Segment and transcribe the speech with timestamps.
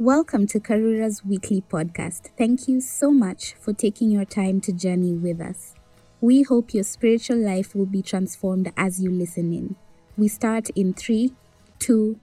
[0.00, 2.30] Welcome to Karura's weekly podcast.
[2.38, 5.74] Thank you so much for taking your time to journey with us.
[6.22, 9.76] We hope your spiritual life will be transformed as you listen in.
[10.16, 11.34] We start in three,
[11.78, 12.18] two,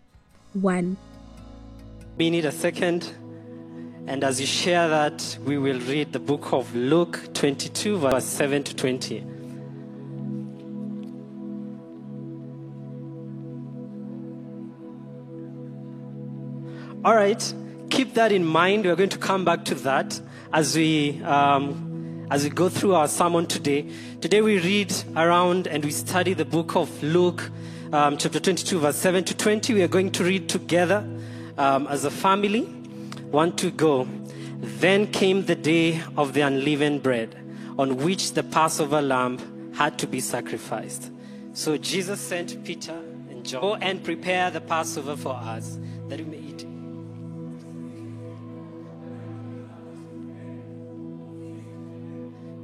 [0.53, 0.97] one.
[2.17, 3.13] We need a second.
[4.07, 8.63] And as you share that, we will read the book of Luke 22, verse 7
[8.63, 9.23] to 20.
[17.05, 17.53] All right,
[17.97, 18.85] keep that in mind.
[18.85, 20.21] We're going to come back to that
[20.53, 23.89] as we um, as we go through our sermon today.
[24.21, 27.49] Today we read around and we study the book of Luke,
[27.91, 29.73] um, chapter 22, verse 7 to 20.
[29.73, 31.09] We are going to read together
[31.57, 32.65] um, as a family.
[33.31, 34.07] One to go.
[34.59, 37.35] Then came the day of the unleavened bread,
[37.79, 41.09] on which the Passover lamb had to be sacrificed.
[41.53, 42.93] So Jesus sent Peter
[43.31, 46.46] and John, go and prepare the Passover for us, that we may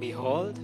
[0.04, 0.60] Behold,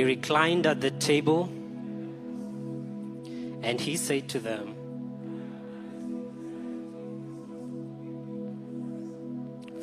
[0.00, 1.44] he reclined at the table
[3.62, 4.74] and he said to them,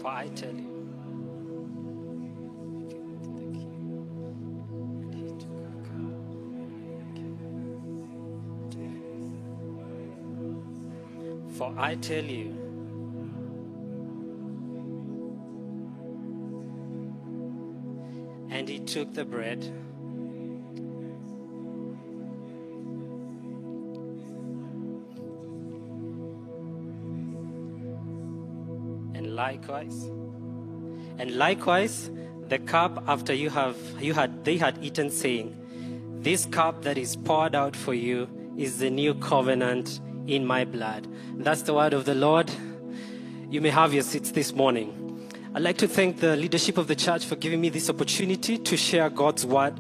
[0.02, 0.74] For I tell you,
[11.56, 12.58] For I tell you,
[18.50, 19.72] and he took the bread.
[29.48, 30.04] Likewise,
[31.20, 32.12] and likewise,
[32.50, 35.56] the cup after you have you had they had eaten, saying,
[36.22, 38.28] This cup that is poured out for you
[38.58, 41.08] is the new covenant in my blood.
[41.46, 42.52] That's the word of the Lord.
[43.50, 45.07] You may have your seats this morning.
[45.58, 48.78] I'd like to thank the leadership of the church for giving me this opportunity to
[48.78, 49.74] share God's word.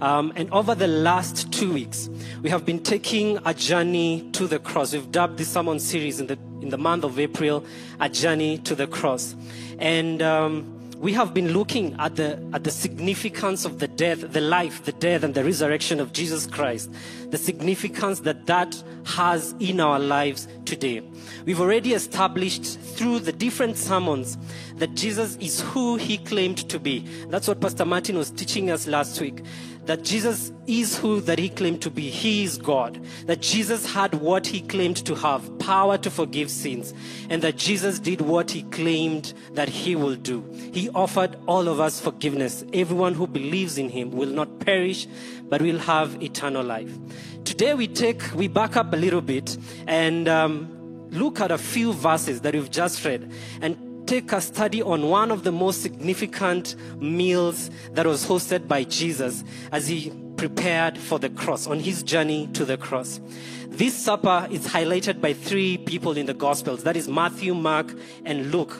[0.00, 2.10] Um, and over the last two weeks,
[2.42, 4.92] we have been taking a journey to the cross.
[4.92, 7.64] We've dubbed this sermon series in the in the month of April,
[8.00, 9.36] a journey to the cross,
[9.78, 10.20] and.
[10.20, 14.84] Um, we have been looking at the at the significance of the death the life
[14.84, 16.90] the death and the resurrection of jesus christ
[17.30, 21.02] the significance that that has in our lives today.
[21.44, 24.36] We've already established through the different sermons
[24.76, 27.06] that jesus is who he claimed to be.
[27.28, 29.42] That's what pastor martin was teaching us last week
[29.90, 32.08] that Jesus is who that he claimed to be.
[32.10, 33.04] He is God.
[33.26, 36.94] That Jesus had what he claimed to have, power to forgive sins.
[37.28, 40.48] And that Jesus did what he claimed that he will do.
[40.72, 42.64] He offered all of us forgiveness.
[42.72, 45.08] Everyone who believes in him will not perish,
[45.48, 46.96] but will have eternal life.
[47.42, 49.58] Today we take, we back up a little bit
[49.88, 53.28] and um, look at a few verses that we've just read
[53.60, 58.82] and take a study on one of the most significant meals that was hosted by
[58.82, 63.20] Jesus as he prepared for the cross, on his journey to the cross.
[63.68, 67.94] This supper is highlighted by three people in the Gospels that is, Matthew, Mark,
[68.24, 68.72] and Luke.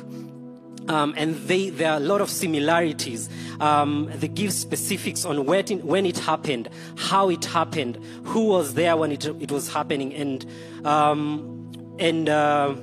[0.88, 3.28] Um, and they, there are a lot of similarities.
[3.60, 8.74] Um, they give specifics on when it, when it happened, how it happened, who was
[8.74, 10.44] there when it, it was happening, and
[10.84, 11.56] um,
[12.00, 12.74] and uh,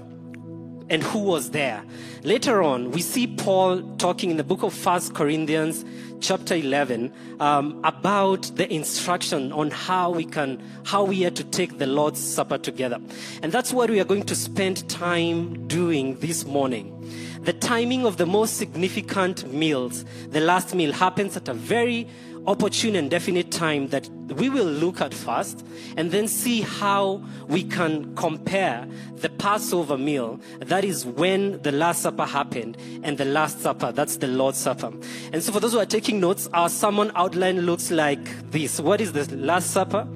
[0.89, 1.83] and who was there.
[2.23, 5.85] Later on, we see Paul talking in the book of First Corinthians,
[6.19, 11.77] chapter 11, um, about the instruction on how we can, how we are to take
[11.77, 12.99] the Lord's Supper together.
[13.41, 16.93] And that's what we are going to spend time doing this morning.
[17.41, 22.07] The timing of the most significant meals, the last meal, happens at a very
[22.47, 25.65] opportune and definite time that we will look at first
[25.97, 32.01] and then see how we can compare the Passover meal, that is when the Last
[32.01, 34.93] Supper happened, and the Last Supper, that's the Lord's Supper.
[35.33, 39.01] And so, for those who are taking notes, our sermon outline looks like this What
[39.01, 40.07] is the Last Supper?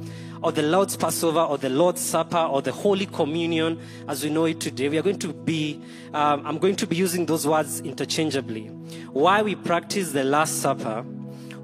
[0.43, 4.45] Or the Lord's Passover, or the Lord's Supper, or the Holy Communion, as we know
[4.45, 4.89] it today.
[4.89, 5.79] We are going to be,
[6.15, 8.69] um, I'm going to be using those words interchangeably.
[9.13, 11.05] Why we practice the Last Supper,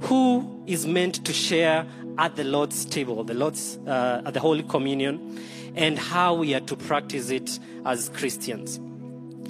[0.02, 1.86] who is meant to share
[2.18, 5.40] at the Lord's table, the Lord's uh, at the Holy Communion,
[5.76, 8.80] and how we are to practice it as Christians.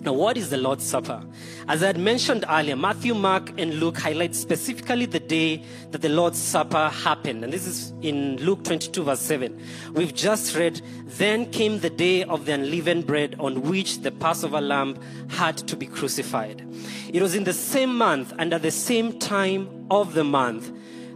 [0.08, 1.22] Now, what is the Lord's Supper?
[1.68, 6.10] As I had mentioned earlier, Matthew, Mark, and Luke highlight specifically the day that the
[6.10, 7.44] Lord's Supper happened.
[7.44, 9.60] And this is in Luke 22, verse 7.
[9.94, 14.62] We've just read, Then came the day of the unleavened bread on which the Passover
[14.62, 14.98] lamb
[15.30, 16.66] had to be crucified.
[17.12, 20.72] It was in the same month and at the same time of the month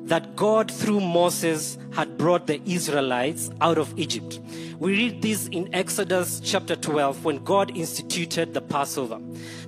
[0.06, 4.40] that God, through Moses, had brought the Israelites out of Egypt.
[4.80, 9.20] We read this in Exodus chapter 12 when God instituted the Passover.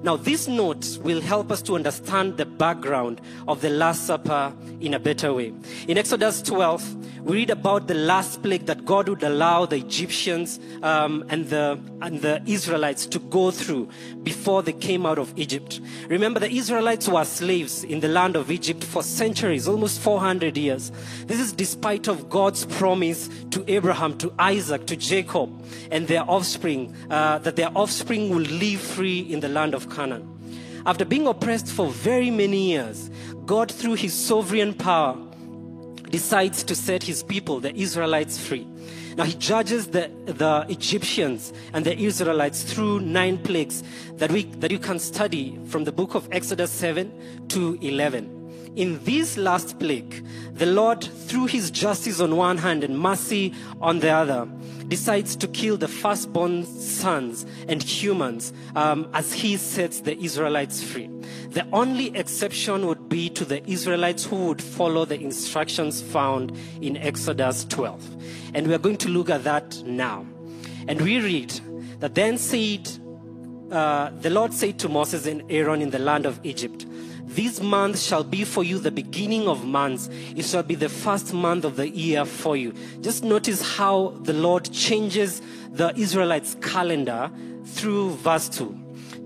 [0.02, 4.52] Now, this note will help us to understand the background of the Last Supper
[4.82, 5.54] in a better way.
[5.88, 10.60] In Exodus 12, we read about the last plague that God would allow the Egyptians
[10.82, 13.88] um, and, the, and the Israelites to go through
[14.24, 15.80] before they came out of Egypt.
[16.10, 20.23] Remember, the Israelites were slaves in the land of Egypt for centuries, almost 400
[20.58, 20.92] years.
[21.28, 25.50] This is despite of God's promise to Abraham, to Isaac, to Jacob,
[25.92, 30.30] and their offspring, uh, that their offspring will live free in the land of Canaan.
[30.86, 33.10] After being oppressed for very many years,
[33.46, 35.18] God, through his sovereign power,
[36.10, 38.68] decides to set his people, the Israelites, free.
[39.18, 43.84] Now he judges the, the Egyptians and the Israelites through nine plagues
[44.16, 48.43] that, we, that you can study from the book of Exodus 7 to 11.
[48.76, 54.00] In this last plague, the Lord, through his justice on one hand and mercy on
[54.00, 54.48] the other,
[54.88, 61.08] decides to kill the firstborn sons and humans um, as he sets the Israelites free.
[61.50, 66.98] The only exception would be to the Israelites who would follow the instructions found in
[66.98, 68.04] Exodus 12.
[68.56, 70.26] And we are going to look at that now.
[70.88, 71.52] And we read
[72.00, 72.90] that then said,
[73.72, 76.86] uh, the Lord said to Moses and Aaron in the land of Egypt,
[77.26, 80.10] this month shall be for you the beginning of months.
[80.36, 82.74] It shall be the first month of the year for you.
[83.02, 85.42] Just notice how the Lord changes
[85.72, 87.32] the Israelites' calendar
[87.66, 88.80] through verse 2.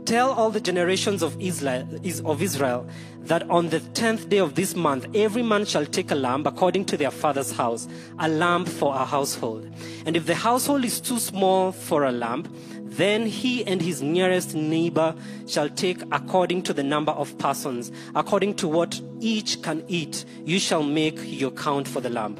[0.05, 2.87] Tell all the generations of Israel,
[3.27, 6.85] that on the tenth day of this month, every man shall take a lamb according
[6.85, 7.85] to their father's house,
[8.19, 9.69] a lamb for a household.
[10.05, 12.47] And if the household is too small for a lamb,
[12.89, 15.15] then he and his nearest neighbor
[15.47, 20.25] shall take according to the number of persons, according to what each can eat.
[20.45, 22.37] You shall make your count for the lamb.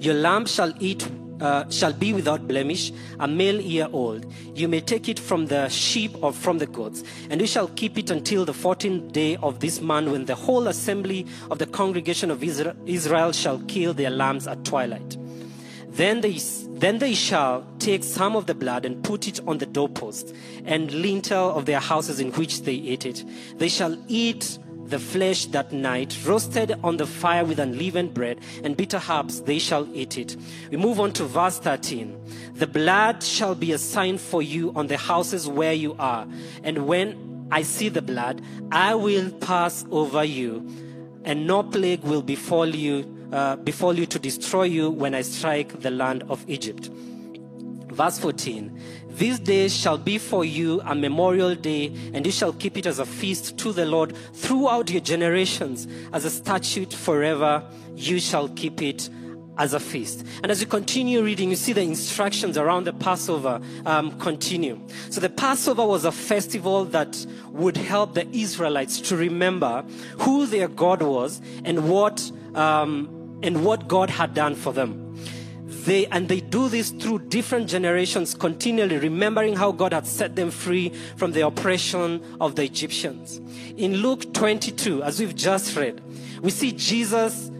[0.00, 1.08] Your lamb shall eat
[1.40, 4.26] uh, shall be without blemish, a male year old.
[4.54, 7.96] You may take it from the sheep or from the goats, and you shall keep
[7.98, 12.30] it until the fourteenth day of this month, when the whole assembly of the congregation
[12.30, 15.16] of Israel shall kill their lambs at twilight.
[15.98, 16.38] Then they,
[16.78, 20.32] then they shall take some of the blood and put it on the doorpost
[20.64, 23.24] and lintel of their houses in which they ate it.
[23.56, 28.76] They shall eat the flesh that night, roasted on the fire with unleavened bread and
[28.76, 30.36] bitter herbs, they shall eat it.
[30.70, 32.16] We move on to verse 13.
[32.54, 36.28] The blood shall be a sign for you on the houses where you are.
[36.62, 38.40] And when I see the blood,
[38.70, 40.64] I will pass over you,
[41.24, 45.80] and no plague will befall you uh, befall you to destroy you when I strike
[45.80, 46.90] the land of Egypt.
[47.90, 52.76] Verse 14 This day shall be for you a memorial day, and you shall keep
[52.76, 57.64] it as a feast to the Lord throughout your generations, as a statute forever.
[57.94, 59.10] You shall keep it
[59.58, 60.24] as a feast.
[60.42, 64.80] And as you continue reading, you see the instructions around the Passover um, continue.
[65.10, 69.82] So the Passover was a festival that would help the Israelites to remember
[70.18, 75.04] who their God was and what um, and what God had done for them.
[75.84, 80.50] They, and they do this through different generations, continually remembering how God had set them
[80.50, 83.40] free from the oppression of the Egyptians.
[83.76, 86.02] In Luke 22, as we've just read,
[86.42, 87.50] we see Jesus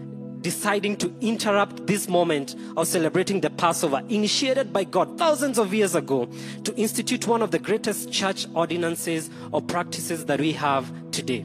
[0.40, 5.94] deciding to interrupt this moment of celebrating the Passover, initiated by God thousands of years
[5.94, 6.28] ago,
[6.64, 11.44] to institute one of the greatest church ordinances or practices that we have today.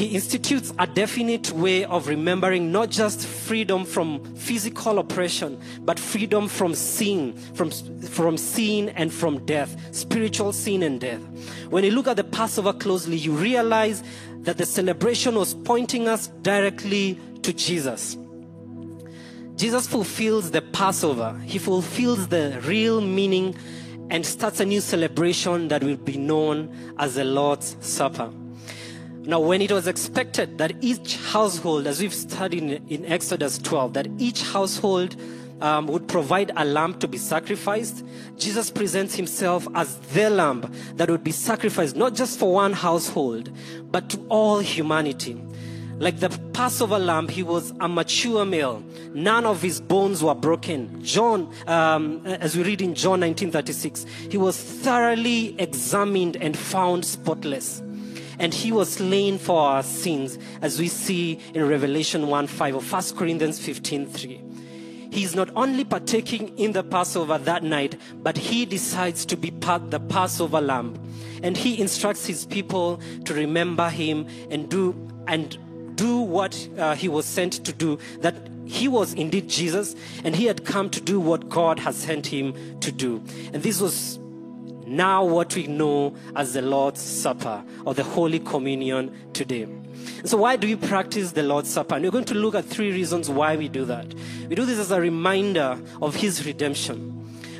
[0.00, 6.48] He institutes a definite way of remembering not just freedom from physical oppression, but freedom
[6.48, 11.20] from sin, from, from sin and from death, spiritual sin and death.
[11.68, 14.02] When you look at the Passover closely, you realize
[14.38, 18.16] that the celebration was pointing us directly to Jesus.
[19.56, 23.54] Jesus fulfills the Passover, he fulfills the real meaning
[24.08, 28.32] and starts a new celebration that will be known as the Lord's Supper.
[29.22, 34.08] Now, when it was expected that each household, as we've studied in, Exodus 12, that
[34.18, 35.14] each household
[35.60, 38.04] um, would provide a lamb to be sacrificed,
[38.38, 43.50] Jesus presents himself as the lamb that would be sacrificed not just for one household,
[43.90, 45.38] but to all humanity.
[46.00, 48.82] like the Passover lamb, he was a mature male.
[49.12, 51.02] None of his bones were broken.
[51.04, 57.82] John, um, as we read in John 19:36, he was thoroughly examined and found spotless.
[58.40, 63.14] And he was slain for our sins, as we see in Revelation 1:5 or 1
[63.14, 64.40] Corinthians 15:3.
[65.10, 69.90] He's not only partaking in the Passover that night, but he decides to be part
[69.90, 70.94] the Passover lamb.
[71.42, 74.94] And he instructs his people to remember him and do
[75.26, 75.58] and
[75.96, 80.44] do what uh, he was sent to do, that he was indeed Jesus and he
[80.44, 83.22] had come to do what God has sent him to do.
[83.52, 84.19] And this was
[84.90, 89.68] now what we know as the Lord's Supper or the Holy Communion today.
[90.24, 91.94] So, why do we practice the Lord's Supper?
[91.94, 94.12] And we're going to look at three reasons why we do that.
[94.48, 97.16] We do this as a reminder of His redemption.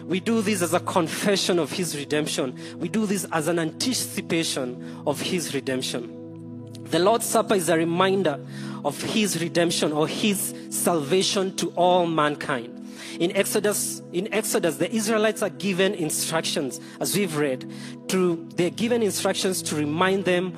[0.07, 2.59] We do this as a confession of His redemption.
[2.79, 6.17] We do this as an anticipation of His redemption.
[6.85, 8.45] The Lord's Supper is a reminder
[8.85, 12.80] of His redemption or His salvation to all mankind.
[13.19, 17.71] In Exodus, in Exodus, the Israelites are given instructions, as we've read,
[18.09, 20.53] to they're given instructions to remind them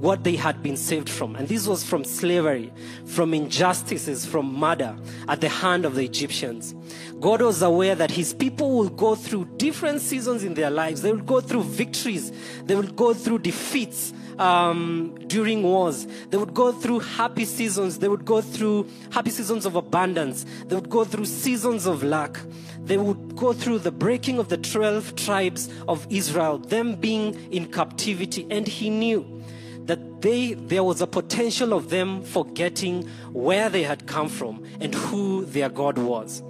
[0.00, 1.36] what they had been saved from.
[1.36, 2.72] And this was from slavery,
[3.04, 4.96] from injustices, from murder
[5.28, 6.74] at the hand of the Egyptians.
[7.20, 11.02] God was aware that his people will go through different seasons in their lives.
[11.02, 12.32] They will go through victories,
[12.64, 16.06] they will go through defeats um, during wars.
[16.30, 17.98] They would go through happy seasons.
[17.98, 20.44] They would go through happy seasons of abundance.
[20.66, 22.40] They would go through seasons of lack.
[22.82, 27.70] They would go through the breaking of the 12 tribes of Israel, them being in
[27.70, 28.46] captivity.
[28.50, 29.42] And he knew
[29.84, 34.94] that they, there was a potential of them forgetting where they had come from and
[34.94, 36.42] who their God was.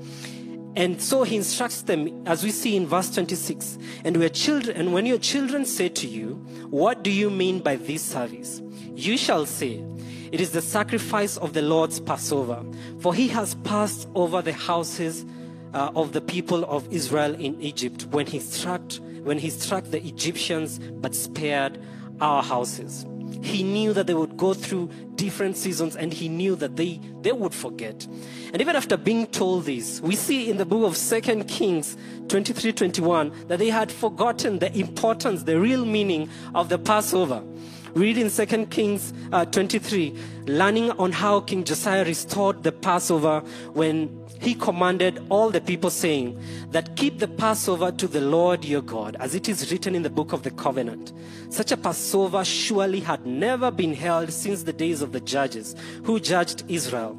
[0.81, 4.95] And so he instructs them, as we see in verse 26, and, we children, and
[4.95, 6.37] when your children say to you,
[6.71, 8.63] What do you mean by this service?
[8.95, 9.85] You shall say,
[10.33, 12.65] It is the sacrifice of the Lord's Passover,
[13.01, 15.27] for he has passed over the houses
[15.75, 18.81] uh, of the people of Israel in Egypt when he struck
[19.23, 21.79] when he struck the Egyptians but spared
[22.23, 23.05] our houses.
[23.43, 27.33] He knew that they would go through different seasons and he knew that they, they
[27.33, 28.07] would forget.
[28.53, 31.97] And even after being told this, we see in the book of Second Kings
[32.29, 37.43] 23 21 that they had forgotten the importance, the real meaning of the Passover.
[37.95, 43.41] Read in 2 Kings uh, 23, learning on how King Josiah restored the Passover
[43.73, 48.83] when he commanded all the people, saying, That keep the Passover to the Lord your
[48.83, 51.13] God, as it is written in the book of the covenant.
[51.51, 56.19] Such a Passover surely had never been held since the days of the judges who
[56.19, 57.19] judged Israel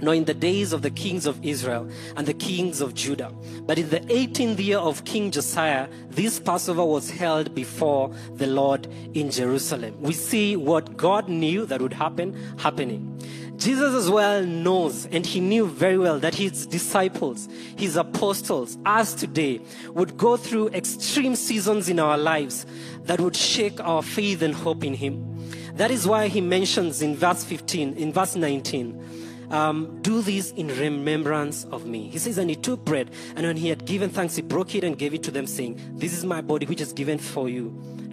[0.00, 3.32] nor in the days of the kings of Israel and the kings of Judah.
[3.62, 8.86] But in the 18th year of King Josiah, this Passover was held before the Lord
[9.14, 9.96] in Jerusalem.
[10.00, 13.18] We see what God knew that would happen happening.
[13.56, 19.14] Jesus as well knows, and he knew very well that his disciples, his apostles, us
[19.14, 22.66] today, would go through extreme seasons in our lives
[23.04, 25.36] that would shake our faith and hope in him.
[25.74, 30.68] That is why he mentions in verse 15, in verse 19, um, do this in
[30.68, 32.08] remembrance of me.
[32.08, 34.84] He says, and he took bread, and when he had given thanks, he broke it
[34.84, 37.70] and gave it to them, saying, This is my body, which is given for you.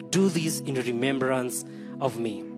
[0.10, 1.66] Do this in remembrance
[2.00, 2.53] of me.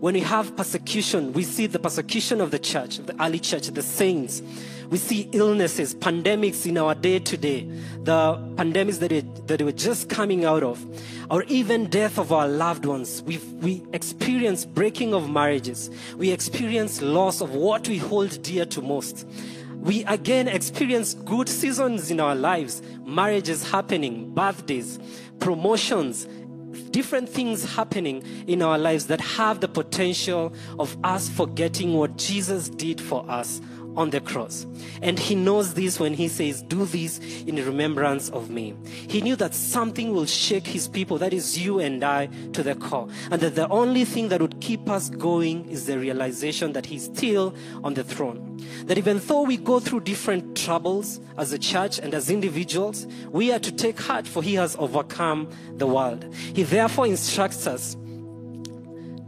[0.00, 3.82] When we have persecution, we see the persecution of the church, the early church, the
[3.82, 4.42] saints.
[4.90, 7.68] We see illnesses, pandemics in our day to day,
[8.04, 10.84] the pandemics that, it, that we're just coming out of,
[11.30, 13.22] or even death of our loved ones.
[13.22, 15.90] we we experience breaking of marriages.
[16.16, 19.26] We experience loss of what we hold dear to most.
[19.74, 24.98] We again experience good seasons in our lives, marriages happening, birthdays,
[25.40, 26.26] promotions,
[26.90, 32.68] different things happening in our lives that have the potential of us forgetting what Jesus
[32.68, 33.60] did for us
[33.98, 34.64] on the cross.
[35.02, 38.74] And he knows this when he says, Do this in remembrance of me.
[39.08, 42.76] He knew that something will shake his people, that is you and I, to the
[42.76, 43.08] core.
[43.30, 47.06] And that the only thing that would keep us going is the realization that he's
[47.06, 48.56] still on the throne.
[48.84, 53.52] That even though we go through different troubles as a church and as individuals, we
[53.52, 56.32] are to take heart, for he has overcome the world.
[56.34, 57.96] He therefore instructs us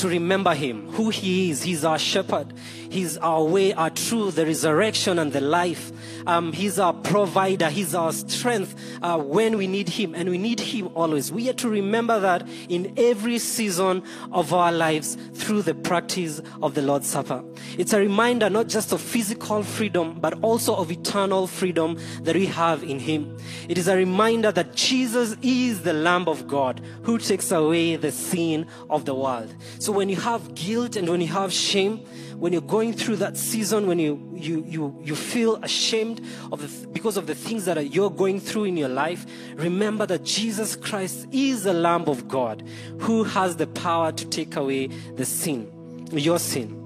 [0.01, 1.63] to remember him, who he is.
[1.63, 2.55] He's our shepherd.
[2.91, 5.93] He's our way, our truth, the resurrection, and the life.
[6.27, 7.71] Um, he's our provider.
[7.71, 11.31] He's our strength uh, when we need Him, and we need Him always.
[11.31, 16.75] We have to remember that in every season of our lives through the practice of
[16.75, 17.45] the Lord's Supper.
[17.79, 22.47] It's a reminder not just of physical freedom, but also of eternal freedom that we
[22.47, 23.39] have in Him.
[23.69, 28.11] It is a reminder that Jesus is the Lamb of God who takes away the
[28.11, 29.55] sin of the world.
[29.79, 32.05] So when you have guilt and when you have shame,
[32.41, 36.89] when you're going through that season, when you, you, you, you feel ashamed of the,
[36.89, 40.75] because of the things that are, you're going through in your life, remember that Jesus
[40.75, 42.67] Christ is the Lamb of God
[42.99, 45.71] who has the power to take away the sin,
[46.13, 46.79] your sin.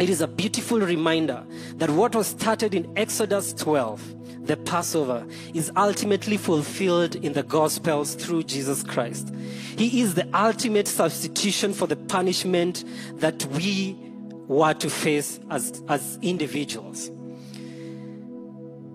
[0.00, 5.70] It is a beautiful reminder that what was started in Exodus 12, the Passover, is
[5.76, 9.32] ultimately fulfilled in the Gospels through Jesus Christ.
[9.76, 12.84] He is the ultimate substitution for the punishment
[13.20, 14.09] that we
[14.50, 17.08] were to face as, as individuals.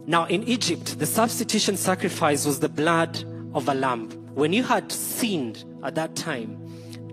[0.06, 4.10] Now, in Egypt, the substitution sacrifice was the blood of a lamb.
[4.36, 6.60] When you had sinned at that time,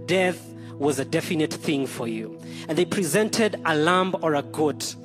[0.07, 2.37] death was a definite thing for you.
[2.69, 4.97] And they presented a lamb or a goat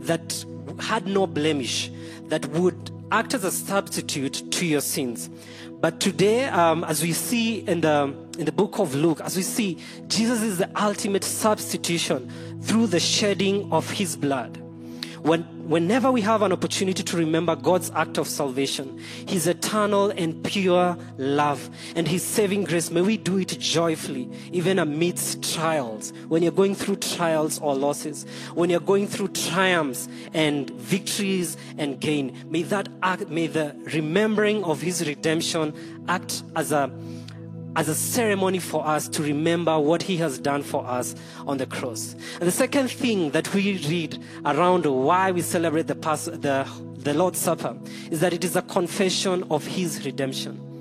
[0.00, 0.44] that
[0.78, 1.90] had no blemish,
[2.24, 5.30] that would act as a substitute to your sins.
[5.80, 9.42] But today, um, as we see in the in the book of Luke, as we
[9.42, 12.30] see, Jesus is the ultimate substitution
[12.62, 14.58] through the shedding of his blood.
[15.22, 18.98] When, whenever we have an opportunity to remember God's act of salvation,
[19.28, 24.80] His eternal and pure love, and His saving grace, may we do it joyfully, even
[24.80, 26.12] amidst trials.
[26.26, 32.00] When you're going through trials or losses, when you're going through triumphs and victories and
[32.00, 35.72] gain, may that act, may the remembering of His redemption
[36.08, 36.90] act as a
[37.76, 41.14] as a ceremony for us to remember what he has done for us
[41.46, 42.14] on the cross.
[42.34, 47.14] And the second thing that we read around why we celebrate the, Pas- the, the
[47.14, 47.76] Lord's Supper
[48.10, 50.71] is that it is a confession of his redemption.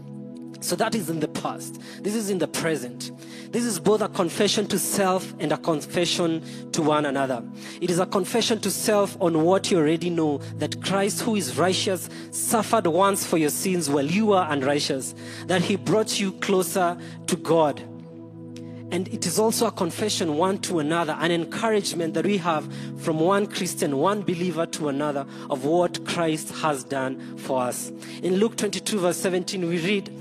[0.62, 1.82] So that is in the past.
[2.02, 3.12] This is in the present.
[3.52, 7.44] This is both a confession to self and a confession to one another.
[7.82, 11.58] It is a confession to self on what you already know that Christ, who is
[11.58, 15.16] righteous, suffered once for your sins while you were unrighteous,
[15.48, 16.96] that he brought you closer
[17.28, 17.82] to God.
[18.92, 23.20] And it is also a confession one to another, an encouragement that we have from
[23.20, 27.90] one Christian, one believer to another of what Christ has done for us.
[28.22, 30.14] In Luke 22, verse 17, we read,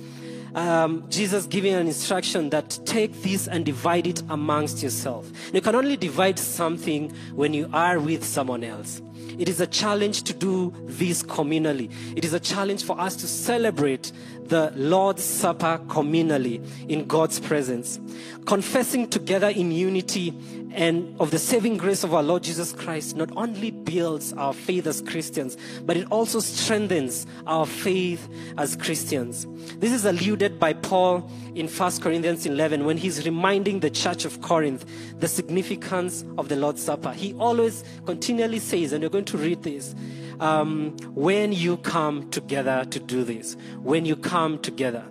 [0.54, 5.30] um, Jesus giving an instruction that take this and divide it amongst yourself.
[5.52, 9.00] You can only divide something when you are with someone else.
[9.38, 11.90] It is a challenge to do this communally.
[12.16, 14.12] It is a challenge for us to celebrate
[14.50, 18.00] the Lord's Supper communally in God's presence.
[18.46, 20.34] Confessing together in unity
[20.72, 24.86] and of the saving grace of our Lord Jesus Christ not only builds our faith
[24.88, 29.46] as Christians, but it also strengthens our faith as Christians.
[29.78, 34.42] This is alluded by Paul in 1 Corinthians 11 when he's reminding the church of
[34.42, 34.84] Corinth
[35.20, 37.12] the significance of the Lord's Supper.
[37.12, 39.94] He always continually says, and you're going to read this,
[40.40, 45.04] um, when you come together to do this, when you come together.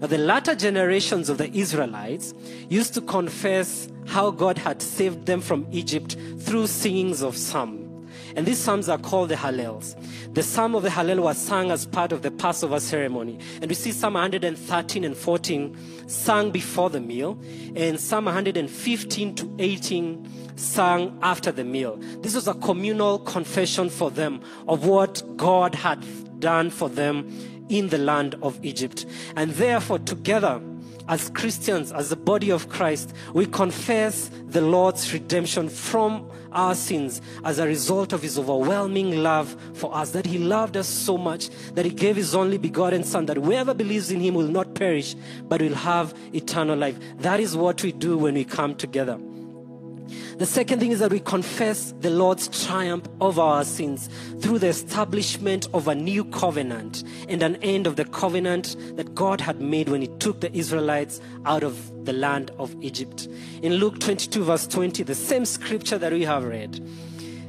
[0.00, 2.34] Now, the latter generations of the Israelites
[2.68, 7.85] used to confess how God had saved them from Egypt through singings of psalms.
[8.36, 9.96] And these psalms are called the Hallels.
[10.34, 13.38] The psalm of the Hallel was sung as part of the Passover ceremony.
[13.62, 17.38] And we see Psalm 113 and 14 sung before the meal,
[17.74, 21.96] and Psalm 115 to 18 sung after the meal.
[22.20, 26.04] This was a communal confession for them of what God had
[26.38, 27.26] done for them
[27.68, 29.06] in the land of Egypt.
[29.34, 30.60] And therefore, together,
[31.08, 37.20] as Christians, as the body of Christ, we confess the Lord's redemption from our sins
[37.44, 40.10] as a result of his overwhelming love for us.
[40.10, 43.74] That he loved us so much that he gave his only begotten Son, that whoever
[43.74, 45.14] believes in him will not perish,
[45.48, 46.98] but will have eternal life.
[47.18, 49.18] That is what we do when we come together.
[50.38, 54.08] The second thing is that we confess the Lord's triumph over our sins
[54.40, 59.40] through the establishment of a new covenant and an end of the covenant that God
[59.40, 63.28] had made when He took the Israelites out of the land of Egypt.
[63.62, 66.80] In Luke 22, verse 20, the same scripture that we have read,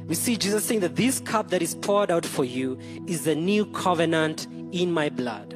[0.06, 3.34] we see Jesus saying that this cup that is poured out for you is the
[3.34, 5.54] new covenant in my blood.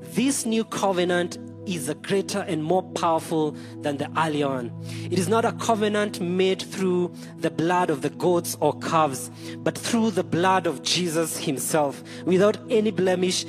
[0.00, 4.72] This new covenant is a greater and more powerful than the one.
[5.10, 9.76] It is not a covenant made through the blood of the goats or calves, but
[9.76, 13.44] through the blood of Jesus Himself, without any blemish,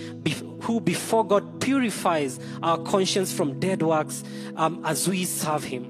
[0.61, 4.23] who before God purifies our conscience from dead works
[4.55, 5.89] um, as we serve Him.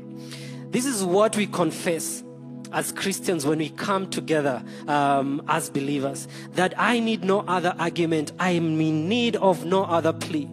[0.72, 2.24] This is what we confess
[2.72, 8.32] as Christians when we come together um, as believers that I need no other argument.
[8.40, 10.50] I am in need of no other plea.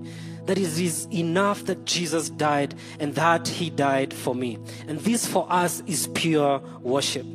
[0.47, 4.59] That it is enough that Jesus died and that he died for me.
[4.89, 7.27] And this for us is pure worship.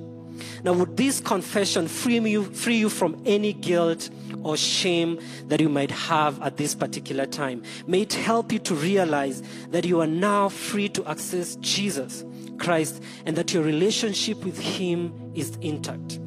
[0.63, 4.09] Now, would this confession free you, free you from any guilt
[4.43, 7.63] or shame that you might have at this particular time?
[7.87, 12.25] May it help you to realize that you are now free to access Jesus
[12.57, 16.19] Christ and that your relationship with Him is intact.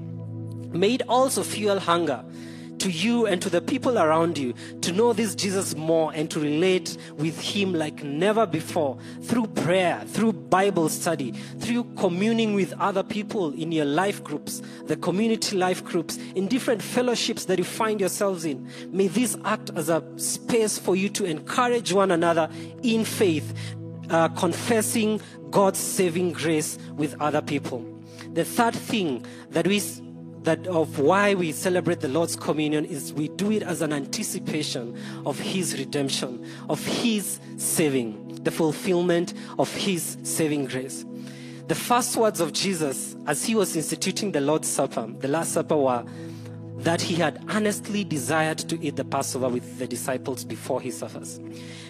[0.73, 2.25] May it also fuel hunger
[2.81, 6.41] to you and to the people around you to know this Jesus more and to
[6.41, 13.03] relate with Him like never before through prayer, through Bible study, through communing with other
[13.03, 18.01] people in your life groups, the community life groups, in different fellowships that you find
[18.01, 18.69] yourselves in.
[18.91, 22.49] May this act as a space for you to encourage one another
[22.83, 23.55] in faith,
[24.11, 27.85] uh, confessing God's saving grace with other people.
[28.35, 29.81] The third thing that we
[30.43, 34.97] that of why we celebrate the Lord's communion is we do it as an anticipation
[35.27, 41.05] of his redemption, of his saving, the fulfillment of his saving grace.
[41.67, 45.77] The first words of Jesus as he was instituting the Lord's Supper, the Last Supper,
[45.77, 46.05] were
[46.79, 51.41] that he had earnestly desired to eat the Passover with the disciples before he suffers.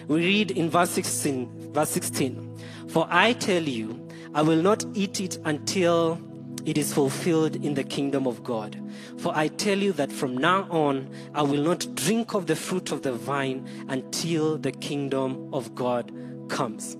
[0.07, 2.57] We read in verse 16, verse 16,
[2.89, 6.19] For I tell you, I will not eat it until
[6.65, 8.81] it is fulfilled in the kingdom of God.
[9.17, 12.91] For I tell you that from now on, I will not drink of the fruit
[12.91, 16.11] of the vine until the kingdom of God
[16.49, 16.97] comes.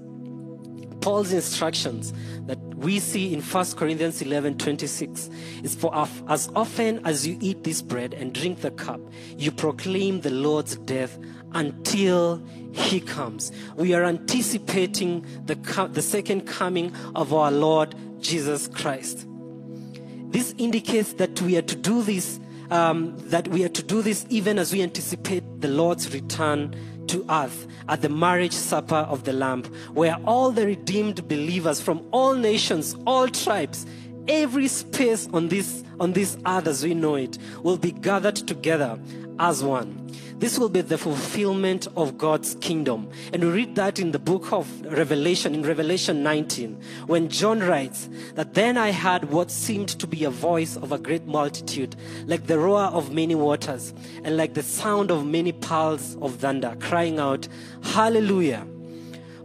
[1.02, 2.13] Paul's instructions
[2.45, 5.30] that we see in 1 Corinthians 11 26
[5.63, 5.95] is for
[6.28, 9.00] as often as you eat this bread and drink the cup,
[9.38, 11.17] you proclaim the Lord's death
[11.54, 12.43] until
[12.74, 13.52] he comes.
[13.76, 15.56] We are anticipating the,
[15.91, 19.26] the second coming of our Lord Jesus Christ.
[20.29, 22.39] This indicates that we are to do this,
[22.69, 26.75] um, that we are to do this even as we anticipate the Lord's return
[27.07, 29.63] to earth at the marriage supper of the Lamb,
[29.93, 33.87] where all the redeemed believers from all nations, all tribes,
[34.27, 38.97] every space on this on this earth as we know it will be gathered together
[39.39, 40.06] as one.
[40.38, 43.10] This will be the fulfillment of God's kingdom.
[43.34, 48.08] And we read that in the book of Revelation, in Revelation 19, when John writes
[48.36, 52.47] that then I heard what seemed to be a voice of a great multitude, like
[52.47, 57.19] the roar of many waters, and like the sound of many peals of thunder, crying
[57.19, 57.47] out,
[57.84, 58.65] Hallelujah!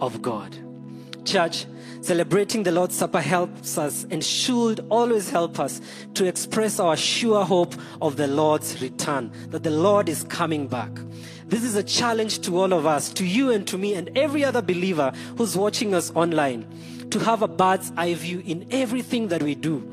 [0.00, 0.56] of God.
[1.24, 1.66] Church,
[2.02, 5.80] celebrating the Lord's Supper helps us and should always help us
[6.14, 10.90] to express our sure hope of the Lord's return, that the Lord is coming back.
[11.46, 14.44] This is a challenge to all of us, to you and to me and every
[14.44, 16.66] other believer who's watching us online,
[17.10, 19.90] to have a bird's eye view in everything that we do.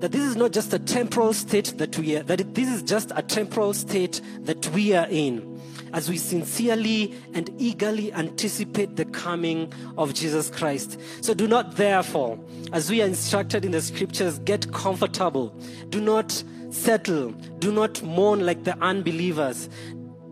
[0.00, 3.12] That this is not just a temporal state that we are, that this is just
[3.14, 5.55] a temporal state that we are in
[5.96, 11.00] as we sincerely and eagerly anticipate the coming of Jesus Christ.
[11.22, 12.38] So do not, therefore,
[12.72, 15.48] as we are instructed in the scriptures, get comfortable.
[15.88, 17.30] Do not settle.
[17.60, 19.70] Do not mourn like the unbelievers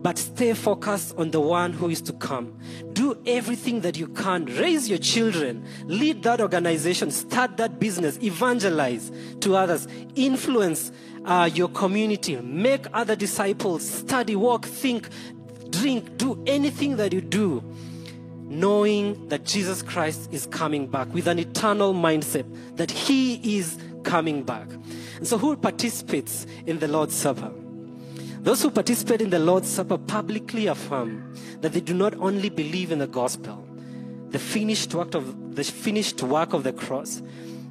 [0.05, 2.55] but stay focused on the one who is to come.
[2.93, 4.45] Do everything that you can.
[4.45, 10.91] Raise your children, lead that organization, start that business, evangelize to others, influence
[11.25, 15.09] uh, your community, make other disciples, study, walk, think,
[15.69, 17.63] drink, do anything that you do,
[18.43, 22.45] knowing that Jesus Christ is coming back with an eternal mindset
[22.77, 24.69] that He is coming back.
[25.17, 27.51] And so, who participates in the Lord's Supper?
[28.41, 32.91] Those who participate in the Lord's Supper publicly affirm that they do not only believe
[32.91, 33.65] in the gospel,
[34.29, 37.23] the finished work of the finished work of the cross,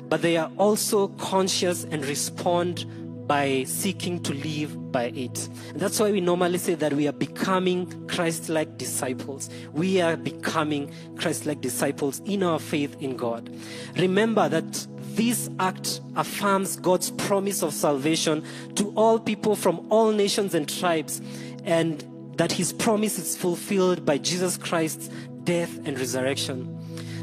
[0.08, 2.86] but they are also conscious and respond
[3.26, 5.48] by seeking to live by it.
[5.70, 9.50] And that's why we normally say that we are becoming Christ like disciples.
[9.72, 13.50] We are becoming Christ like disciples in our faith in God.
[13.96, 20.54] Remember that this act affirms God's promise of salvation to all people from all nations
[20.54, 21.22] and tribes,
[21.64, 22.04] and
[22.36, 25.08] that his promise is fulfilled by Jesus Christ's
[25.44, 26.68] death and resurrection.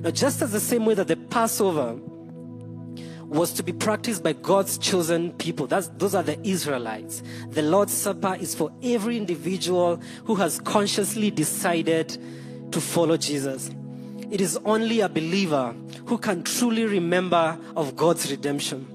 [0.02, 2.00] Now, just as the same way that the Passover
[3.32, 5.66] was to be practiced by God's chosen people.
[5.66, 7.24] That's, those are the Israelites.
[7.52, 12.18] The Lord's Supper is for every individual who has consciously decided
[12.74, 13.72] to follow Jesus.
[14.30, 15.74] It is only a believer
[16.08, 18.86] who can truly remember of God's redemption.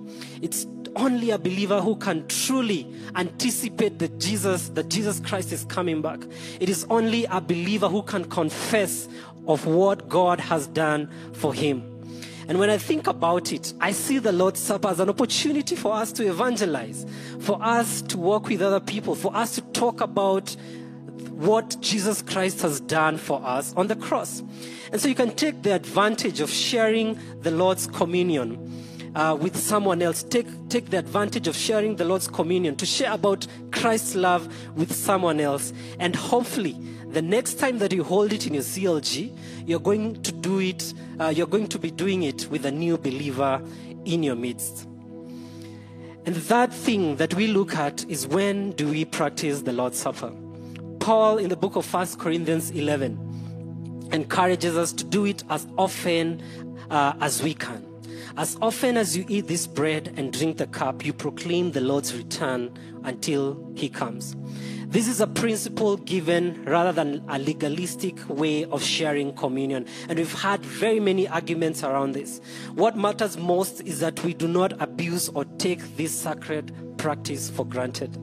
[0.43, 6.03] It's only a believer who can truly anticipate that Jesus, that Jesus Christ is coming
[6.03, 6.21] back.
[6.61, 9.09] It is only a believer who can confess
[9.49, 11.96] of what God has done for him.
[12.49, 15.95] And when I think about it, I see the Lord's Supper as an opportunity for
[15.95, 17.05] us to evangelize,
[17.41, 20.55] for us to work with other people, for us to talk about
[21.33, 24.43] what Jesus Christ has done for us on the cross.
[24.93, 30.01] And so you can take the advantage of sharing the Lord's communion uh, with someone
[30.01, 30.23] else.
[30.23, 34.93] Take, take the advantage of sharing the Lord's communion to share about Christ's love with
[34.95, 35.73] someone else.
[35.99, 36.77] And hopefully,
[37.17, 39.35] the next time that you hold it in your CLG,
[39.67, 42.99] you're going to do it, uh, you're going to be doing it with a new
[42.99, 43.63] believer
[44.05, 44.87] in your midst.
[46.27, 50.31] And that thing that we look at is when do we practice the Lord's Supper?
[51.01, 56.43] Paul in the book of 1 Corinthians 11 encourages us to do it as often
[56.91, 57.83] uh, as we can.
[58.37, 62.15] As often as you eat this bread and drink the cup, you proclaim the Lord's
[62.15, 64.37] return until he comes.
[64.89, 69.85] This is a principle given rather than a legalistic way of sharing communion.
[70.09, 72.41] And we've had very many arguments around this.
[72.75, 77.67] What matters most is that we do not abuse or take this sacred practice for
[77.67, 78.17] granted.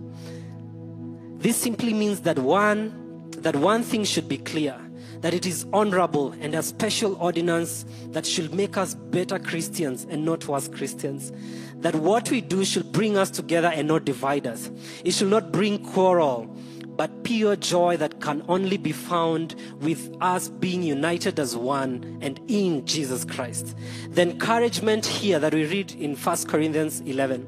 [1.40, 4.80] This simply means that one, that one thing should be clear
[5.24, 10.26] that it is honorable and a special ordinance that should make us better Christians and
[10.26, 11.32] not worse Christians.
[11.78, 14.70] That what we do should bring us together and not divide us.
[15.06, 16.54] It should not bring quarrel,
[16.98, 22.42] but pure joy that can only be found with us being united as one and
[22.50, 23.78] in Jesus Christ.
[24.10, 27.48] The encouragement here that we read in 1 Corinthians 11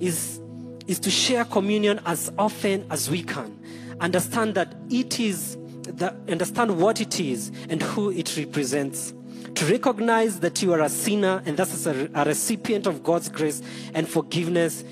[0.00, 0.38] is,
[0.86, 3.58] is to share communion as often as we can.
[4.00, 9.14] Understand that it is the, understand what it is and who it represents.
[9.54, 13.62] To recognize that you are a sinner and thus a, a recipient of God's grace
[13.94, 14.84] and forgiveness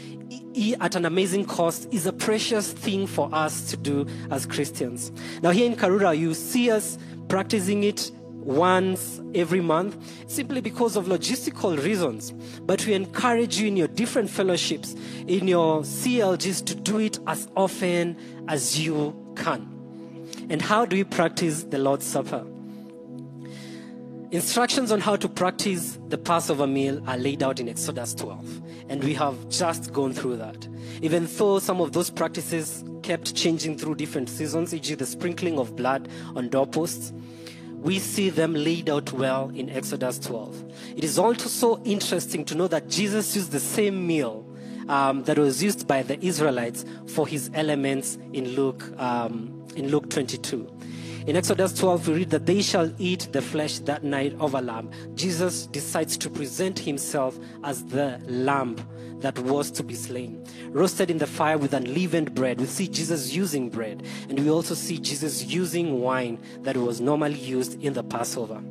[0.81, 5.11] at an amazing cost is a precious thing for us to do as Christians.
[5.43, 6.97] Now, here in Karura, you see us
[7.29, 8.11] practicing it
[8.45, 9.97] once every month
[10.31, 12.33] simply because of logistical reasons.
[12.63, 14.95] But we encourage you in your different fellowships,
[15.27, 18.17] in your CLGs, to do it as often
[18.49, 19.74] as you can.
[20.51, 22.45] And how do we practice the Lord's Supper?
[24.31, 29.03] Instructions on how to practice the Passover meal are laid out in Exodus 12, and
[29.05, 30.67] we have just gone through that.
[31.03, 35.77] Even though some of those practices kept changing through different seasons, e.g., the sprinkling of
[35.77, 37.13] blood on doorposts,
[37.81, 40.65] we see them laid out well in Exodus 12.
[40.97, 44.44] It is also so interesting to know that Jesus used the same meal
[44.89, 50.11] um, that was used by the Israelites for his elements in Luke um, in Luke
[50.11, 50.71] 22.
[51.27, 54.61] In Exodus 12, we read that they shall eat the flesh that night of a
[54.61, 54.91] lamb.
[55.15, 58.77] Jesus decides to present himself as the lamb
[59.21, 62.61] that was to be slain, roasted in the fire with unleavened bread.
[62.61, 67.39] We see Jesus using bread, and we also see Jesus using wine that was normally
[67.39, 68.63] used in the Passover.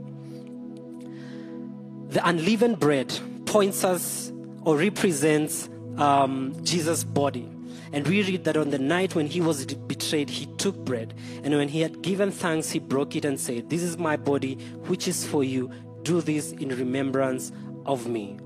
[2.10, 7.50] The unleavened bread points us or represents um, Jesus' body.
[7.92, 11.14] And we read that on the night when he was betrayed, he took bread.
[11.44, 14.56] And when he had given thanks, he broke it and said, This is my body,
[14.88, 15.72] which is for you.
[16.02, 17.52] Do this in remembrance
[17.86, 18.38] of me.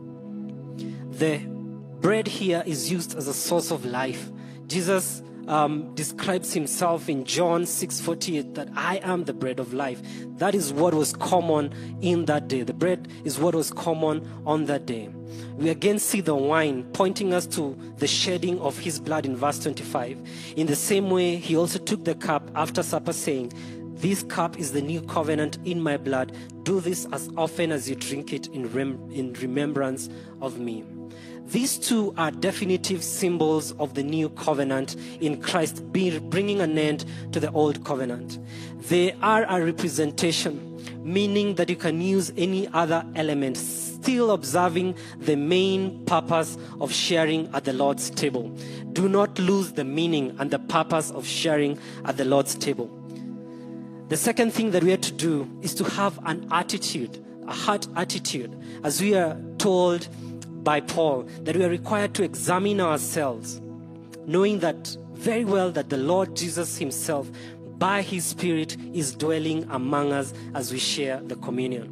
[1.12, 1.40] The
[2.00, 4.30] bread here is used as a source of life.
[4.68, 10.02] Jesus um, describes himself in John 6:48 that I am the bread of life.
[10.38, 12.64] That is what was common in that day.
[12.64, 15.10] The bread is what was common on that day.
[15.58, 19.60] We again see the wine pointing us to the shedding of his blood in verse
[19.60, 20.18] 25.
[20.56, 23.52] In the same way, he also took the cup after supper, saying,
[23.96, 26.36] This cup is the new covenant in my blood.
[26.64, 30.10] Do this as often as you drink it in, rem- in remembrance
[30.42, 30.84] of me.
[31.48, 37.40] These two are definitive symbols of the new covenant in Christ, bringing an end to
[37.40, 38.38] the old covenant.
[38.90, 45.38] They are a representation, meaning that you can use any other element, still observing the
[45.38, 48.50] main purpose of sharing at the Lord's table.
[48.92, 52.90] Do not lose the meaning and the purpose of sharing at the Lord's table.
[54.10, 57.88] The second thing that we have to do is to have an attitude, a heart
[57.96, 60.10] attitude, as we are told
[60.68, 63.62] by Paul that we are required to examine ourselves,
[64.26, 67.32] knowing that very well that the Lord Jesus Himself,
[67.78, 71.86] by His Spirit, is dwelling among us as we share the communion.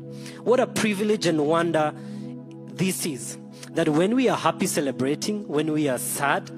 [0.44, 1.94] What a privilege and wonder
[2.74, 3.38] this is
[3.72, 6.50] that when we are happy celebrating, when we are sad,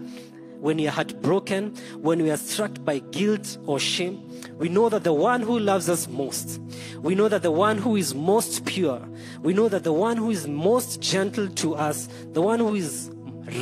[0.59, 4.26] when we are heartbroken, when we are struck by guilt or shame,
[4.57, 6.59] we know that the one who loves us most,
[7.01, 9.01] we know that the one who is most pure,
[9.41, 13.11] we know that the one who is most gentle to us, the one who is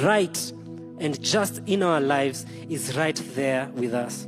[0.04, 0.52] right
[1.00, 4.24] and just in our lives is right there with us.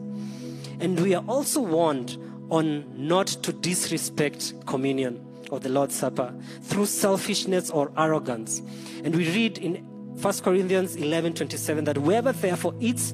[0.79, 2.17] And we are also warned
[2.49, 8.61] on not to disrespect communion or the Lord's Supper through selfishness or arrogance.
[9.03, 9.75] And we read in
[10.21, 13.13] 1 Corinthians 11 27 that whoever therefore eats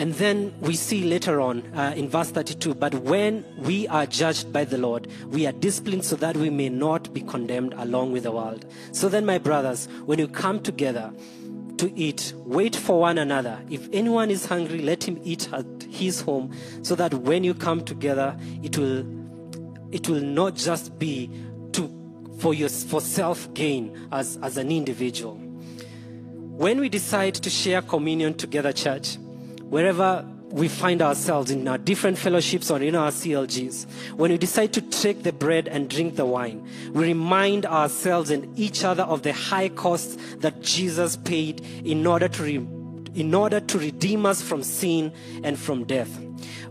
[0.00, 4.50] And then we see later on uh, in verse 32 but when we are judged
[4.50, 8.22] by the Lord, we are disciplined so that we may not be condemned along with
[8.22, 8.64] the world.
[8.92, 11.12] So then, my brothers, when you come together
[11.76, 13.60] to eat, wait for one another.
[13.68, 17.84] If anyone is hungry, let him eat at his home, so that when you come
[17.84, 19.04] together, it will,
[19.92, 21.30] it will not just be
[21.72, 21.90] to,
[22.38, 25.34] for, your, for self gain as, as an individual.
[25.36, 29.18] When we decide to share communion together, church,
[29.70, 34.72] wherever we find ourselves in our different fellowships or in our CLGs, when we decide
[34.72, 39.22] to take the bread and drink the wine, we remind ourselves and each other of
[39.22, 42.66] the high costs that Jesus paid in order to re-
[43.12, 46.20] in order to redeem us from sin and from death.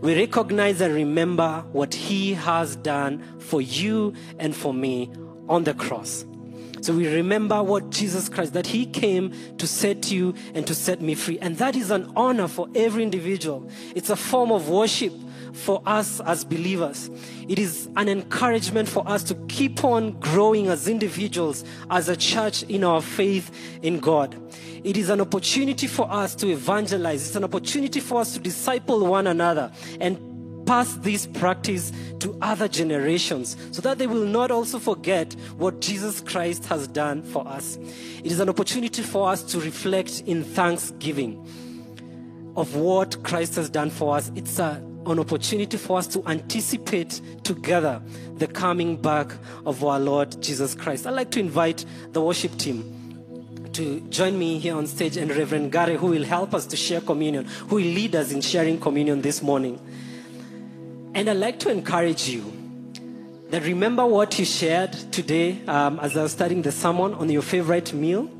[0.00, 5.10] We recognize and remember what he has done for you and for me
[5.48, 6.24] on the cross.
[6.80, 11.00] So we remember what Jesus Christ, that He came to set you and to set
[11.00, 11.38] me free.
[11.40, 13.68] And that is an honor for every individual.
[13.94, 15.12] It's a form of worship
[15.52, 17.10] for us as believers.
[17.48, 22.62] It is an encouragement for us to keep on growing as individuals, as a church
[22.64, 23.50] in our faith
[23.82, 24.36] in God.
[24.82, 27.26] It is an opportunity for us to evangelize.
[27.26, 30.29] It's an opportunity for us to disciple one another and
[30.70, 36.20] pass this practice to other generations so that they will not also forget what Jesus
[36.20, 37.76] Christ has done for us.
[38.22, 41.44] It is an opportunity for us to reflect in thanksgiving
[42.54, 44.30] of what Christ has done for us.
[44.36, 48.00] It's a, an opportunity for us to anticipate together
[48.36, 49.32] the coming back
[49.66, 51.04] of our Lord Jesus Christ.
[51.04, 53.18] I'd like to invite the worship team
[53.72, 57.00] to join me here on stage and Reverend Gary, who will help us to share
[57.00, 59.80] communion, who will lead us in sharing communion this morning.
[61.12, 62.52] And I'd like to encourage you
[63.50, 67.42] that remember what you shared today um, as I was studying the sermon on your
[67.42, 68.30] favorite meal?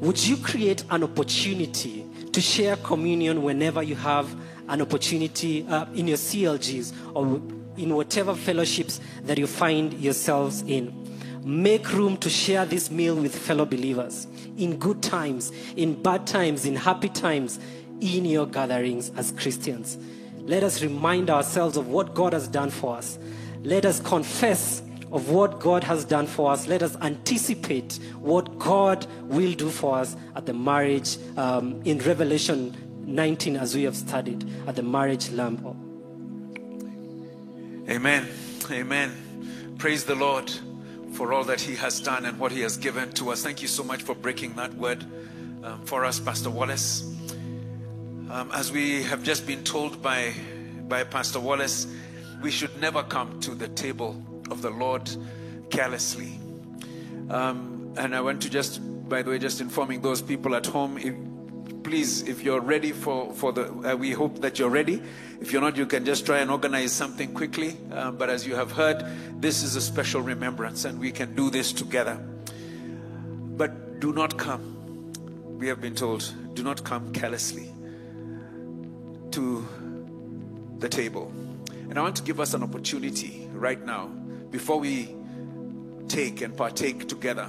[0.00, 4.34] Would you create an opportunity to share communion whenever you have
[4.68, 7.42] an opportunity uh, in your CLGs or
[7.76, 10.96] in whatever fellowships that you find yourselves in?
[11.44, 16.64] Make room to share this meal with fellow believers in good times, in bad times,
[16.64, 17.60] in happy times,
[18.00, 19.98] in your gatherings as Christians.
[20.46, 23.18] Let us remind ourselves of what God has done for us.
[23.62, 26.66] Let us confess of what God has done for us.
[26.66, 32.76] Let us anticipate what God will do for us at the marriage um, in Revelation
[33.06, 35.64] 19, as we have studied, at the marriage lamp.
[37.88, 38.28] Amen.
[38.70, 39.76] Amen.
[39.78, 40.50] Praise the Lord
[41.12, 43.42] for all that He has done and what He has given to us.
[43.42, 45.04] Thank you so much for breaking that word
[45.64, 47.02] um, for us, Pastor Wallace.
[48.30, 50.32] Um, as we have just been told by,
[50.86, 51.88] by Pastor Wallace,
[52.40, 55.10] we should never come to the table of the Lord
[55.70, 56.38] carelessly.
[57.28, 60.96] Um, and I want to just, by the way, just informing those people at home,
[60.98, 61.12] if,
[61.82, 65.02] please, if you're ready for, for the, uh, we hope that you're ready.
[65.40, 67.76] If you're not, you can just try and organize something quickly.
[67.90, 69.04] Um, but as you have heard,
[69.40, 72.14] this is a special remembrance and we can do this together.
[73.56, 75.12] But do not come,
[75.58, 77.72] we have been told, do not come carelessly
[79.32, 79.66] to
[80.78, 81.32] the table.
[81.88, 84.06] And I want to give us an opportunity right now,
[84.50, 85.14] before we
[86.08, 87.48] take and partake together,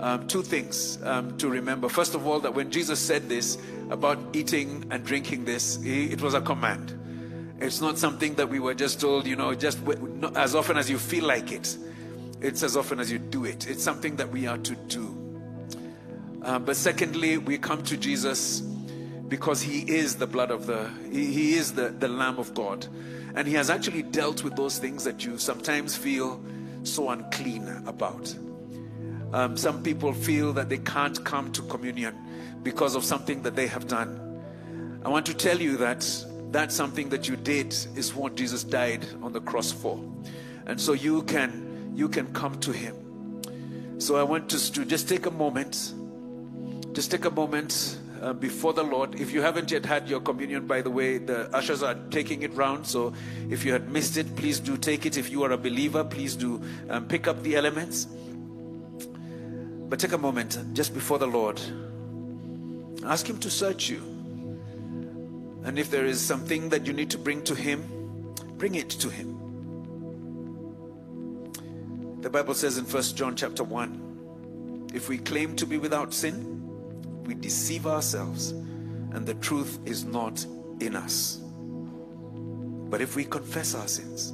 [0.00, 1.88] um, two things um, to remember.
[1.88, 3.58] First of all, that when Jesus said this
[3.90, 6.94] about eating and drinking this, it was a command.
[7.60, 9.80] It's not something that we were just told, you know, just
[10.36, 11.76] as often as you feel like it.
[12.40, 13.68] It's as often as you do it.
[13.68, 15.06] It's something that we are to do.
[16.42, 18.62] Um, but secondly, we come to Jesus
[19.28, 22.86] because he is the blood of the he, is the, the lamb of god
[23.34, 26.40] and he has actually dealt with those things that you sometimes feel
[26.82, 28.34] so unclean about
[29.32, 32.16] um, some people feel that they can't come to communion
[32.62, 34.42] because of something that they have done.
[35.04, 36.06] I want to tell you that
[36.50, 40.02] that something that you did is what Jesus died on the cross for.
[40.66, 42.94] And so you can you can come to him.
[43.98, 45.92] So I want us to just take a moment.
[46.94, 49.20] Just take a moment uh, before the Lord.
[49.20, 52.52] If you haven't yet had your communion, by the way, the ushers are taking it
[52.54, 52.86] round.
[52.86, 53.12] So
[53.50, 55.16] if you had missed it, please do take it.
[55.16, 58.06] If you are a believer, please do um, pick up the elements.
[59.88, 61.60] But take a moment just before the Lord.
[63.04, 63.98] Ask Him to search you.
[65.64, 69.08] And if there is something that you need to bring to Him, bring it to
[69.08, 69.34] Him.
[72.20, 76.57] The Bible says in First John chapter 1 if we claim to be without sin,
[77.28, 78.52] we deceive ourselves
[79.12, 80.44] and the truth is not
[80.80, 81.40] in us.
[82.88, 84.32] But if we confess our sins,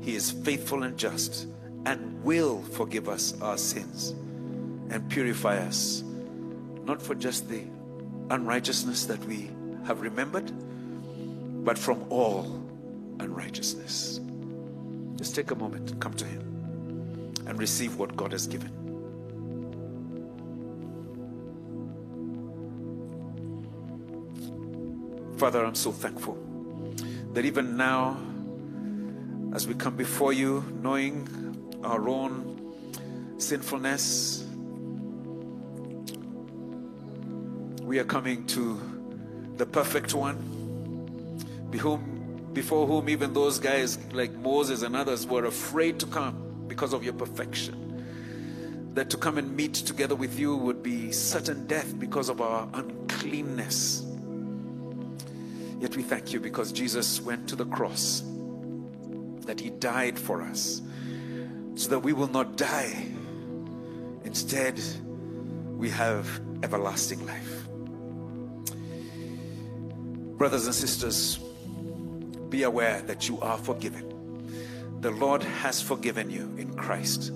[0.00, 1.46] He is faithful and just
[1.84, 4.14] and will forgive us our sins
[4.88, 6.02] and purify us,
[6.84, 7.64] not for just the
[8.30, 9.50] unrighteousness that we
[9.84, 10.50] have remembered,
[11.64, 12.62] but from all
[13.20, 14.20] unrighteousness.
[15.16, 16.40] Just take a moment, come to Him,
[17.46, 18.81] and receive what God has given.
[25.42, 26.38] Father, I'm so thankful
[27.32, 28.16] that even now,
[29.52, 34.44] as we come before you, knowing our own sinfulness,
[37.82, 38.80] we are coming to
[39.56, 40.36] the perfect one,
[41.72, 47.02] before whom even those guys like Moses and others were afraid to come because of
[47.02, 48.92] your perfection.
[48.94, 52.68] That to come and meet together with you would be certain death because of our
[52.74, 54.06] uncleanness.
[55.82, 58.22] Yet we thank you because Jesus went to the cross,
[59.46, 60.80] that he died for us,
[61.74, 63.08] so that we will not die.
[64.22, 64.80] Instead,
[65.76, 67.66] we have everlasting life.
[70.38, 71.40] Brothers and sisters,
[72.48, 75.00] be aware that you are forgiven.
[75.00, 77.32] The Lord has forgiven you in Christ.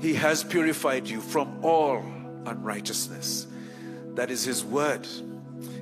[0.00, 2.04] He has purified you from all
[2.46, 3.46] unrighteousness.
[4.14, 5.06] That is His word.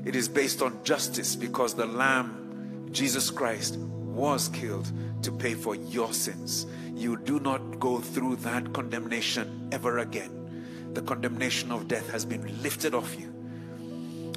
[0.07, 4.90] It is based on justice because the Lamb, Jesus Christ, was killed
[5.22, 6.64] to pay for your sins.
[6.94, 10.92] You do not go through that condemnation ever again.
[10.94, 13.34] The condemnation of death has been lifted off you,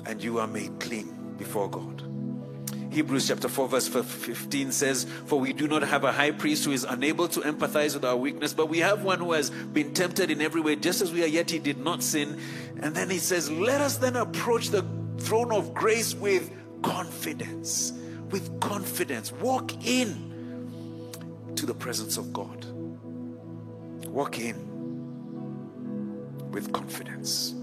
[0.07, 2.03] and you are made clean before God.
[2.89, 6.71] Hebrews chapter 4, verse 15 says, For we do not have a high priest who
[6.71, 10.31] is unable to empathize with our weakness, but we have one who has been tempted
[10.31, 12.39] in every way, just as we are, yet he did not sin.
[12.81, 14.81] And then he says, Let us then approach the
[15.19, 16.51] throne of grace with
[16.81, 17.93] confidence.
[18.31, 19.31] With confidence.
[19.31, 22.65] Walk in to the presence of God.
[24.07, 24.55] Walk in
[26.51, 27.53] with confidence.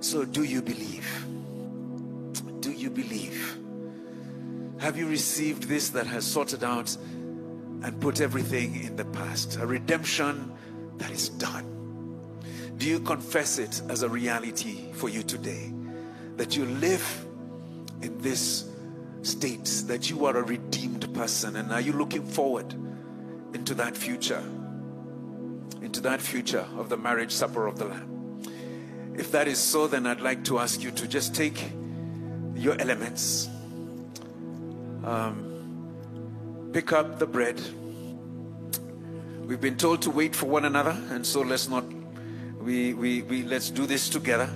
[0.00, 1.26] So, do you believe?
[2.60, 3.58] Do you believe?
[4.78, 6.96] Have you received this that has sorted out
[7.82, 9.58] and put everything in the past?
[9.58, 10.52] A redemption
[10.96, 11.79] that is done.
[12.80, 15.70] Do you confess it as a reality for you today?
[16.36, 17.26] That you live
[18.00, 18.70] in this
[19.20, 22.74] state, that you are a redeemed person, and are you looking forward
[23.52, 24.42] into that future?
[25.82, 28.40] Into that future of the marriage supper of the Lamb.
[29.14, 31.62] If that is so, then I'd like to ask you to just take
[32.54, 33.50] your elements,
[35.04, 37.60] um, pick up the bread.
[39.42, 41.84] We've been told to wait for one another, and so let's not
[42.60, 44.48] we, we, we let's do this together.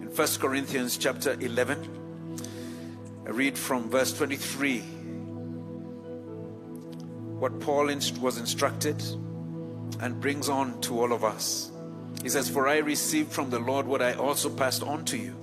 [0.00, 2.36] In First Corinthians chapter 11,
[3.26, 4.80] I read from verse 23
[7.38, 7.86] what Paul
[8.20, 9.02] was instructed
[10.00, 11.70] and brings on to all of us.
[12.22, 15.36] He says, For I received from the Lord what I also passed on to you.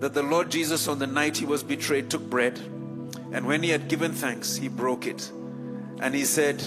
[0.00, 2.58] That the Lord Jesus, on the night he was betrayed, took bread,
[3.32, 5.30] and when he had given thanks, he broke it.
[6.00, 6.62] And he said,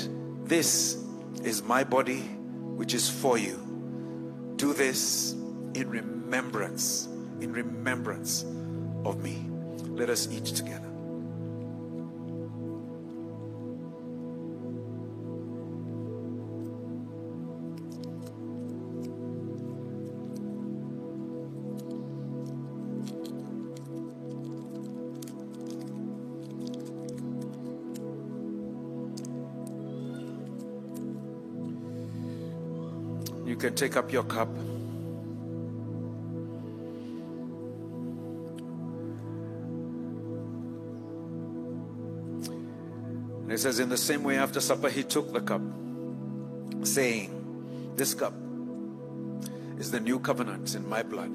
[0.45, 1.02] This
[1.43, 3.55] is my body, which is for you.
[4.55, 5.33] Do this
[5.73, 7.07] in remembrance,
[7.41, 8.43] in remembrance
[9.05, 9.45] of me.
[9.89, 10.92] Let us eat together.
[33.73, 34.49] Take up your cup.
[43.53, 45.61] It says, In the same way, after supper, he took the cup,
[46.83, 48.33] saying, This cup
[49.77, 51.33] is the new covenant in my blood.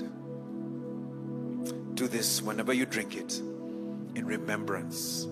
[1.95, 5.28] Do this whenever you drink it in remembrance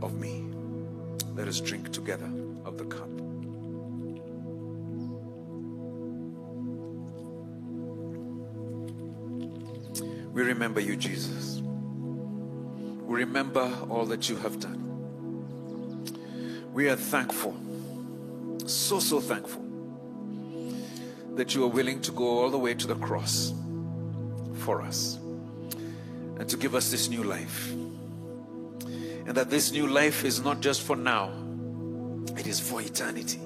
[0.00, 0.46] of me.
[1.34, 2.30] Let us drink together
[2.64, 3.09] of the cup.
[10.52, 11.60] Remember you, Jesus.
[11.60, 14.78] We remember all that you have done.
[16.72, 17.54] We are thankful,
[18.66, 19.64] so, so thankful
[21.36, 23.52] that you are willing to go all the way to the cross
[24.54, 25.18] for us
[26.38, 27.70] and to give us this new life.
[27.72, 31.32] And that this new life is not just for now,
[32.36, 33.38] it is for eternity.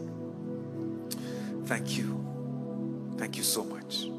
[1.66, 3.14] Thank you.
[3.18, 4.13] Thank you so much.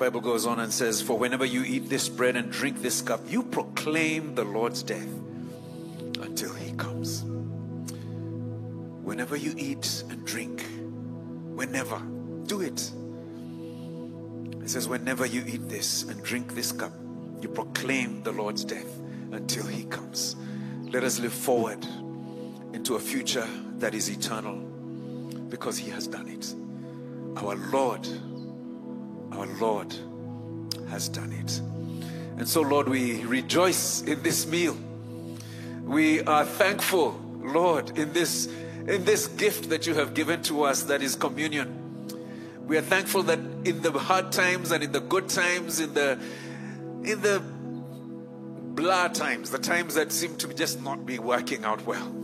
[0.00, 3.20] Bible goes on and says, For whenever you eat this bread and drink this cup,
[3.28, 5.12] you proclaim the Lord's death
[6.22, 7.22] until he comes.
[9.04, 10.64] Whenever you eat and drink,
[11.54, 12.00] whenever,
[12.46, 12.90] do it.
[14.64, 16.94] It says, Whenever you eat this and drink this cup,
[17.42, 18.98] you proclaim the Lord's death
[19.32, 20.34] until he comes.
[20.80, 21.86] Let us live forward
[22.72, 23.46] into a future
[23.76, 24.56] that is eternal
[25.50, 26.54] because he has done it.
[27.36, 28.08] Our Lord,
[29.32, 29.94] our Lord
[30.88, 31.60] has done it.
[32.38, 34.76] And so, Lord, we rejoice in this meal.
[35.84, 38.48] We are thankful, Lord, in this
[38.86, 41.76] in this gift that you have given to us that is communion.
[42.66, 46.18] We are thankful that in the hard times and in the good times, in the
[47.04, 47.42] in the
[48.74, 52.14] blah times, the times that seem to just not be working out well,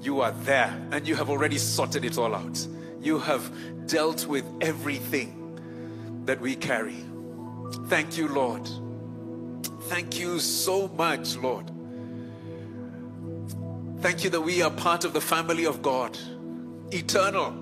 [0.00, 2.66] you are there and you have already sorted it all out.
[3.00, 5.41] You have dealt with everything
[6.24, 6.96] that we carry.
[7.86, 8.68] Thank you, Lord.
[9.82, 11.70] Thank you so much, Lord.
[14.00, 16.18] Thank you that we are part of the family of God,
[16.90, 17.54] eternal.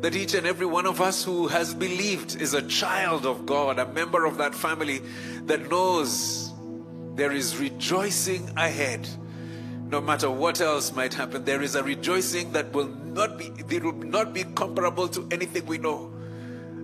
[0.00, 3.78] That each and every one of us who has believed is a child of God,
[3.78, 5.00] a member of that family
[5.44, 6.52] that knows
[7.14, 9.08] there is rejoicing ahead.
[9.88, 13.82] No matter what else might happen, there is a rejoicing that will not be it
[13.82, 16.12] will not be comparable to anything we know.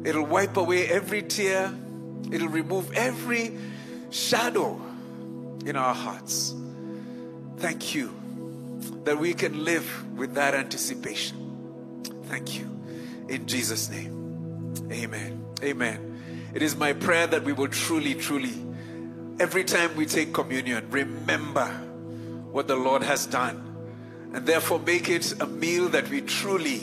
[0.04, 1.72] It'll wipe away every tear,
[2.30, 3.56] it'll remove every
[4.10, 4.80] shadow
[5.64, 6.54] in our hearts.
[7.58, 8.12] Thank you
[9.04, 12.02] that we can live with that anticipation.
[12.24, 12.68] Thank you.
[13.28, 14.74] In Jesus' name.
[14.90, 15.44] Amen.
[15.62, 16.50] Amen.
[16.54, 18.54] It is my prayer that we will truly, truly,
[19.38, 21.66] every time we take communion, remember
[22.50, 23.68] what the Lord has done.
[24.34, 26.82] And therefore make it a meal that we truly,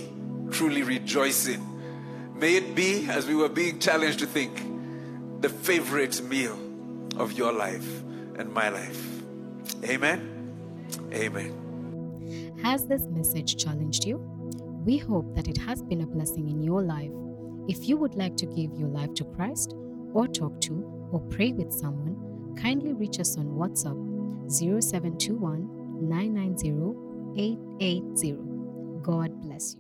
[0.52, 1.62] truly rejoice in.
[2.40, 4.62] May it be, as we were being challenged to think,
[5.42, 6.58] the favorite meal
[7.18, 8.02] of your life
[8.38, 9.22] and my life.
[9.84, 10.88] Amen.
[11.14, 12.58] Amen.
[12.64, 14.18] Has this message challenged you?
[14.86, 17.12] We hope that it has been a blessing in your life.
[17.68, 19.76] If you would like to give your life to Christ,
[20.14, 23.98] or talk to, or pray with someone, kindly reach us on WhatsApp
[24.50, 28.38] 0721 990 880.
[29.02, 29.79] God bless you.